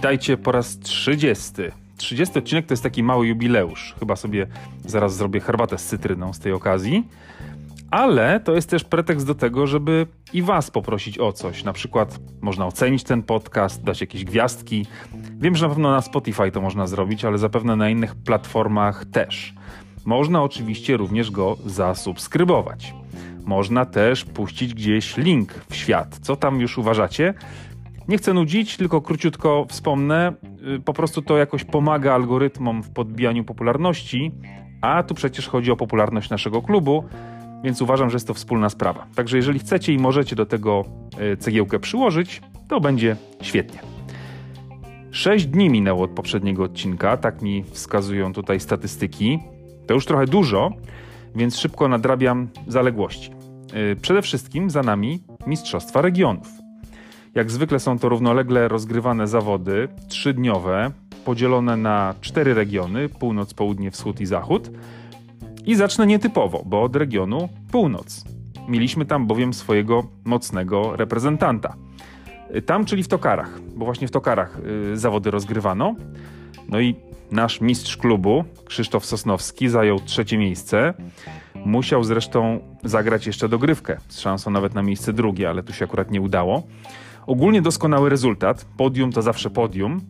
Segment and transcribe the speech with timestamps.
[0.00, 1.52] Witajcie po raz 30.
[1.96, 3.94] 30 odcinek to jest taki mały jubileusz.
[3.98, 4.46] Chyba sobie
[4.84, 7.08] zaraz zrobię herbatę z cytryną z tej okazji.
[7.90, 11.64] Ale to jest też pretekst do tego, żeby i Was poprosić o coś.
[11.64, 14.86] Na przykład można ocenić ten podcast, dać jakieś gwiazdki.
[15.38, 19.54] Wiem, że na pewno na Spotify to można zrobić, ale zapewne na innych platformach też.
[20.04, 22.94] Można oczywiście również go zasubskrybować.
[23.44, 26.18] Można też puścić gdzieś link w świat.
[26.22, 27.34] Co tam już uważacie?
[28.10, 30.32] Nie chcę nudzić, tylko króciutko wspomnę.
[30.76, 34.32] Y, po prostu to jakoś pomaga algorytmom w podbijaniu popularności,
[34.80, 37.04] a tu przecież chodzi o popularność naszego klubu,
[37.64, 39.06] więc uważam, że jest to wspólna sprawa.
[39.14, 40.84] Także jeżeli chcecie i możecie do tego
[41.32, 43.80] y, cegiełkę przyłożyć, to będzie świetnie.
[45.10, 49.38] Sześć dni minęło od poprzedniego odcinka, tak mi wskazują tutaj statystyki.
[49.86, 50.70] To już trochę dużo,
[51.34, 53.30] więc szybko nadrabiam zaległości.
[53.92, 56.59] Y, przede wszystkim za nami Mistrzostwa Regionów.
[57.34, 60.90] Jak zwykle są to równolegle rozgrywane zawody, trzydniowe,
[61.24, 64.70] podzielone na cztery regiony: północ, południe, wschód i zachód.
[65.66, 68.24] I zacznę nietypowo, bo od regionu północ.
[68.68, 71.74] Mieliśmy tam bowiem swojego mocnego reprezentanta.
[72.66, 74.58] Tam, czyli w Tokarach, bo właśnie w Tokarach
[74.92, 75.94] y, zawody rozgrywano.
[76.68, 76.94] No i
[77.30, 80.94] nasz mistrz klubu, Krzysztof Sosnowski, zajął trzecie miejsce.
[81.54, 86.10] Musiał zresztą zagrać jeszcze dogrywkę z szansą nawet na miejsce drugie, ale tu się akurat
[86.10, 86.62] nie udało.
[87.26, 88.66] Ogólnie doskonały rezultat.
[88.76, 90.00] Podium to zawsze podium,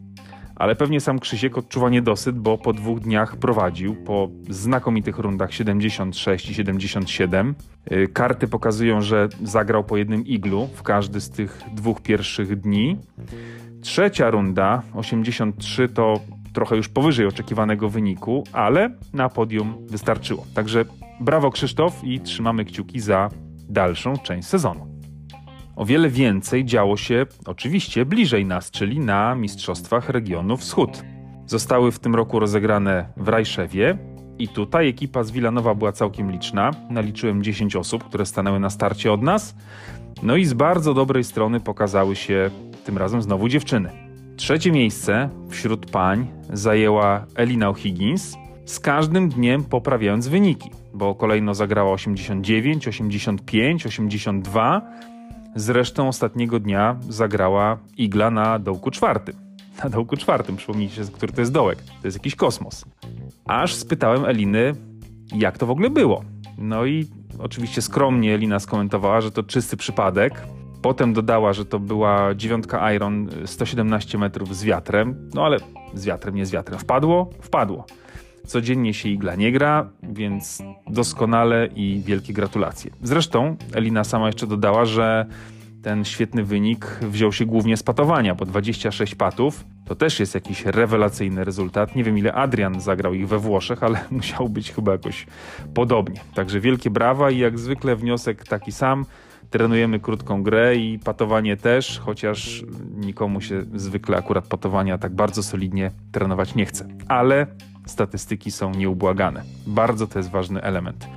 [0.56, 6.50] ale pewnie sam Krzysiek odczuwa niedosyt, bo po dwóch dniach prowadził po znakomitych rundach 76
[6.50, 7.55] i 77.
[7.92, 12.97] Y, karty pokazują, że zagrał po jednym iglu w każdy z tych dwóch pierwszych dni.
[13.81, 16.20] Trzecia runda 83 to
[16.53, 20.47] trochę już powyżej oczekiwanego wyniku, ale na podium wystarczyło.
[20.55, 20.84] Także
[21.20, 23.28] brawo Krzysztof i trzymamy kciuki za
[23.69, 24.89] dalszą część sezonu.
[25.76, 31.02] O wiele więcej działo się oczywiście bliżej nas, czyli na Mistrzostwach Regionu Wschód.
[31.46, 33.98] Zostały w tym roku rozegrane w Rajszewie
[34.38, 36.70] i tutaj ekipa z Wilanowa była całkiem liczna.
[36.91, 39.54] Naliczyłem 10 osób, które stanęły na starcie od nas.
[40.22, 42.50] No i z bardzo dobrej strony pokazały się
[42.84, 43.91] tym razem znowu dziewczyny.
[44.36, 51.92] Trzecie miejsce wśród pań zajęła Elina O'Higgins, z każdym dniem poprawiając wyniki, bo kolejno zagrała
[51.92, 54.82] 89, 85, 82
[55.56, 59.34] Zresztą ostatniego dnia zagrała igla na dołku czwartym.
[59.84, 61.78] Na dołku czwartym, przypomnijcie, który to jest dołek.
[61.83, 62.84] To jest jakiś kosmos.
[63.47, 64.75] Aż spytałem Eliny,
[65.34, 66.25] jak to w ogóle było.
[66.59, 67.06] No i
[67.39, 70.43] oczywiście skromnie Elina skomentowała, że to czysty przypadek.
[70.83, 75.31] Potem dodała, że to była dziewiątka Iron 117 metrów z wiatrem.
[75.34, 75.59] No ale
[75.94, 76.78] z wiatrem, nie z wiatrem.
[76.78, 77.31] Wpadło?
[77.41, 77.84] Wpadło.
[78.47, 82.91] Codziennie się igla nie gra, więc doskonale i wielkie gratulacje.
[83.03, 85.27] Zresztą Elina sama jeszcze dodała, że
[85.83, 90.65] ten świetny wynik wziął się głównie z patowania, bo 26 patów to też jest jakiś
[90.65, 91.97] rewelacyjny rezultat.
[91.97, 95.27] Nie wiem ile Adrian zagrał ich we Włoszech, ale musiał być chyba jakoś
[95.75, 96.21] podobnie.
[96.34, 99.05] Także wielkie brawa i jak zwykle wniosek taki sam.
[99.51, 102.65] Trenujemy krótką grę i patowanie też, chociaż
[102.97, 106.89] nikomu się zwykle akurat patowania tak bardzo solidnie trenować nie chce.
[107.09, 107.47] Ale
[107.91, 109.43] statystyki są nieubłagane.
[109.67, 111.09] Bardzo to jest ważny element.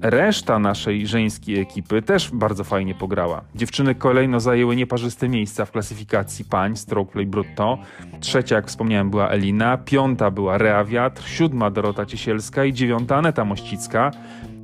[0.00, 3.44] Reszta naszej żeńskiej ekipy też bardzo fajnie pograła.
[3.54, 7.78] Dziewczyny kolejno zajęły nieparzyste miejsca w klasyfikacji pań stroke play brutto.
[8.20, 13.44] Trzecia, jak wspomniałem, była Elina, piąta była Rea Wiatr, siódma Dorota Ciesielska i dziewiąta Aneta
[13.44, 14.10] Mościcka,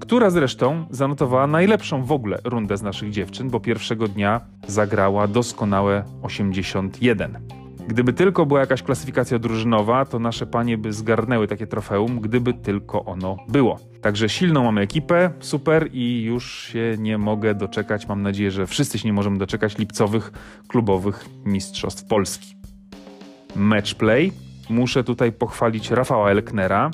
[0.00, 6.04] która zresztą zanotowała najlepszą w ogóle rundę z naszych dziewczyn, bo pierwszego dnia zagrała doskonałe
[6.22, 7.61] 81.
[7.88, 13.04] Gdyby tylko była jakaś klasyfikacja drużynowa, to nasze panie by zgarnęły takie trofeum, gdyby tylko
[13.04, 13.78] ono było.
[14.00, 18.08] Także silną mamy ekipę, super i już się nie mogę doczekać.
[18.08, 20.32] Mam nadzieję, że wszyscy się nie możemy doczekać lipcowych
[20.68, 22.56] klubowych mistrzostw Polski.
[23.56, 24.32] Matchplay.
[24.70, 26.90] Muszę tutaj pochwalić Rafała Elknera,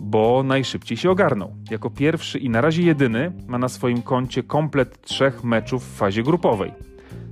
[0.00, 1.54] bo najszybciej się ogarnął.
[1.70, 6.22] Jako pierwszy i na razie jedyny ma na swoim koncie komplet trzech meczów w fazie
[6.22, 6.87] grupowej.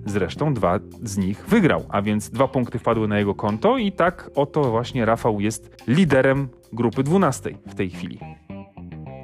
[0.06, 4.31] Zresztą dwa z nich wygrał, a więc dwa punkty wpadły na jego konto i tak
[4.35, 8.19] oto właśnie Rafał jest liderem grupy 12 w tej chwili.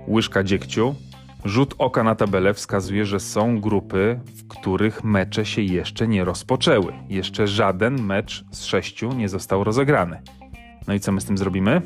[0.08, 0.94] Łyżka dziegciu.
[1.44, 6.92] Rzut oka na tabelę wskazuje, że są grupy, w których mecze się jeszcze nie rozpoczęły.
[7.08, 10.22] Jeszcze żaden mecz z sześciu nie został rozegrany.
[10.88, 11.82] No i co my z tym zrobimy?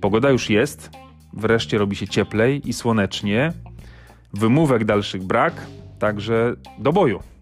[0.00, 0.90] Pogoda już jest,
[1.32, 3.52] wreszcie robi się cieplej i słonecznie.
[4.32, 5.66] Wymówek dalszych brak,
[5.98, 7.35] także do boju.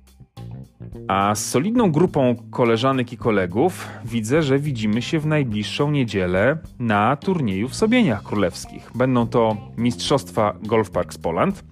[1.08, 7.16] A z solidną grupą koleżanek i kolegów widzę, że widzimy się w najbliższą niedzielę na
[7.16, 8.90] turnieju w Sobieniach Królewskich.
[8.94, 11.64] Będą to Mistrzostwa Golf Parks Poland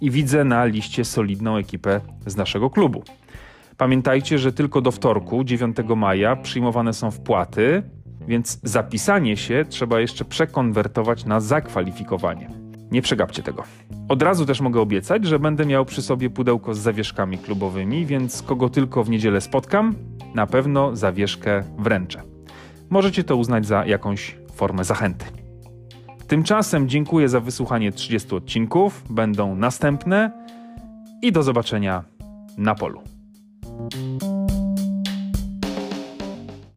[0.00, 3.02] i widzę na liście solidną ekipę z naszego klubu.
[3.76, 7.82] Pamiętajcie, że tylko do wtorku, 9 maja, przyjmowane są wpłaty,
[8.28, 12.57] więc zapisanie się trzeba jeszcze przekonwertować na zakwalifikowanie.
[12.90, 13.64] Nie przegapcie tego.
[14.08, 18.42] Od razu też mogę obiecać, że będę miał przy sobie pudełko z zawieszkami klubowymi, więc
[18.42, 19.94] kogo tylko w niedzielę spotkam,
[20.34, 22.22] na pewno zawieszkę wręczę.
[22.90, 25.24] Możecie to uznać za jakąś formę zachęty.
[26.28, 29.02] Tymczasem dziękuję za wysłuchanie 30 odcinków.
[29.10, 30.32] Będą następne
[31.22, 32.04] i do zobaczenia
[32.58, 33.17] na polu.